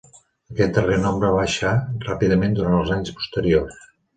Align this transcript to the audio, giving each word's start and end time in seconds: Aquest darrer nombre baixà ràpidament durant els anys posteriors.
Aquest 0.53 0.71
darrer 0.77 0.95
nombre 1.03 1.29
baixà 1.35 1.75
ràpidament 2.07 2.59
durant 2.61 2.79
els 2.81 2.95
anys 2.99 3.17
posteriors. 3.21 3.83